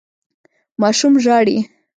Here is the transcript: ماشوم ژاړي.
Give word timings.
ماشوم 0.81 1.13
ژاړي. 1.23 1.57